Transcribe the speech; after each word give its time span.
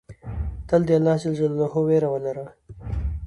تل 0.67 0.81
د 0.87 0.89
الله 0.97 1.15
ج 1.21 1.23
څخه 1.61 1.77
ویره 1.87 2.09
ولره. 2.13 2.45